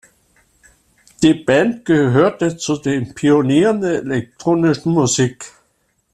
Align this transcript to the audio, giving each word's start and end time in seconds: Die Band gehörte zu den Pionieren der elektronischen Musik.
Die 1.21 1.35
Band 1.35 1.85
gehörte 1.85 2.57
zu 2.57 2.77
den 2.77 3.13
Pionieren 3.13 3.81
der 3.81 3.99
elektronischen 3.99 4.93
Musik. 4.93 5.45